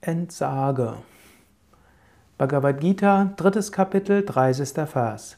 [0.00, 0.94] Entsage.
[2.38, 4.88] Bhagavad Gita, drittes Kapitel, 30.
[4.88, 5.36] Vers.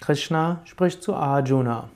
[0.00, 1.90] Krishna spricht zu Arjuna.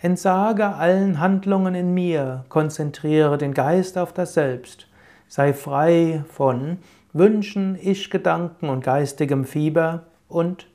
[0.00, 4.88] Entsage allen Handlungen in mir, konzentriere den Geist auf das Selbst,
[5.28, 6.78] sei frei von
[7.12, 10.66] Wünschen, Ich-Gedanken und geistigem Fieber und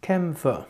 [0.00, 0.64] kämpfe.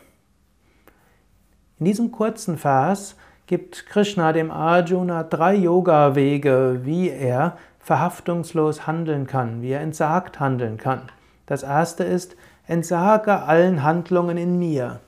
[1.79, 3.15] In diesem kurzen Vers
[3.47, 10.77] gibt Krishna dem Arjuna drei Yoga-Wege, wie er verhaftungslos handeln kann, wie er entsagt handeln
[10.77, 11.03] kann.
[11.45, 12.35] Das erste ist,
[12.65, 15.01] entsage allen Handlungen in mir.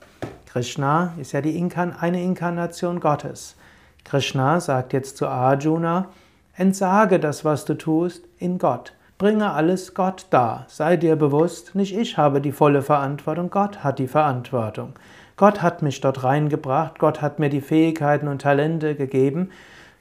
[0.46, 3.56] Krishna ist ja die Inkarn eine Inkarnation Gottes.
[4.04, 6.06] Krishna sagt jetzt zu Arjuna,
[6.54, 8.92] entsage das, was du tust, in Gott.
[9.18, 10.64] Bringe alles Gott dar.
[10.68, 14.92] Sei dir bewusst, nicht ich habe die volle Verantwortung, Gott hat die Verantwortung.
[15.36, 19.50] Gott hat mich dort reingebracht, Gott hat mir die Fähigkeiten und Talente gegeben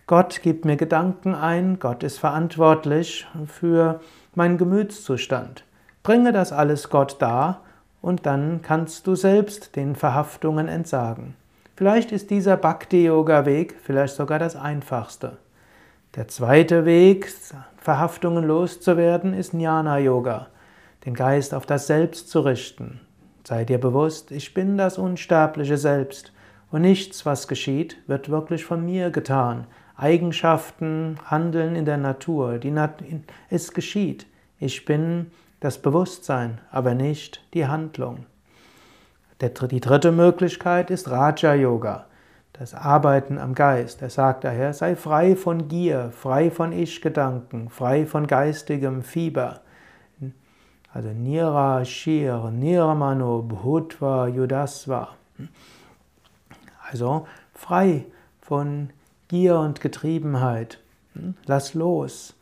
[0.08, 4.00] Gott gibt mir Gedanken ein, Gott ist verantwortlich für
[4.36, 5.66] meinen Gemütszustand.
[6.02, 7.60] Bringe das alles Gott dar
[8.02, 11.36] und dann kannst du selbst den Verhaftungen entsagen.
[11.76, 15.40] Vielleicht ist dieser Bhakti-Yoga-Weg vielleicht sogar das einfachste.
[16.16, 17.30] Der zweite Weg,
[17.76, 20.48] Verhaftungen loszuwerden, ist Jnana-Yoga,
[21.06, 23.02] den Geist auf das Selbst zu richten.
[23.44, 26.32] Sei dir bewusst, ich bin das unsterbliche Selbst
[26.72, 29.68] und nichts, was geschieht, wird wirklich von mir getan.
[29.98, 32.60] Eigenschaften, Handeln in der Natur.
[32.60, 33.04] Die Nat
[33.50, 34.28] es geschieht.
[34.60, 38.26] Ich bin das Bewusstsein, aber nicht die Handlung.
[39.42, 42.06] Die dritte Möglichkeit ist Raja Yoga,
[42.54, 44.02] das Arbeiten am Geist.
[44.02, 49.62] Er sagt daher, sei frei von Gier, frei von Ich-Gedanken, frei von geistigem Fieber.
[50.94, 55.10] Also Nira Shir, Niramano Bhutva Yudasva.
[56.90, 58.06] Also frei
[58.42, 58.90] von
[59.28, 60.80] Gier und Getriebenheit.
[61.14, 61.36] Hm?
[61.46, 62.36] Lass los.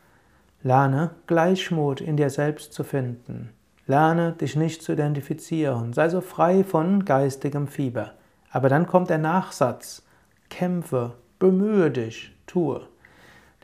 [0.62, 3.50] Lerne Gleichmut in dir selbst zu finden.
[3.86, 5.92] Lerne dich nicht zu identifizieren.
[5.92, 8.12] Sei so frei von geistigem Fieber.
[8.50, 10.02] Aber dann kommt der Nachsatz.
[10.48, 12.80] Kämpfe, bemühe dich, tue.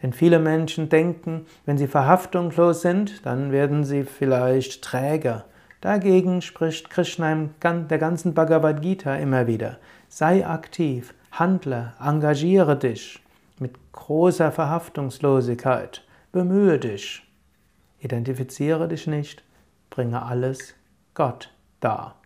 [0.03, 5.44] Denn viele Menschen denken, wenn sie verhaftungslos sind, dann werden sie vielleicht träger.
[5.81, 9.78] Dagegen spricht Krishna der ganzen Bhagavad Gita immer wieder.
[10.09, 13.22] Sei aktiv, Handle, engagiere dich.
[13.59, 17.22] Mit großer Verhaftungslosigkeit, bemühe dich,
[18.00, 19.43] identifiziere dich nicht,
[19.88, 20.75] bringe alles
[21.15, 21.50] Gott
[21.81, 22.22] dar.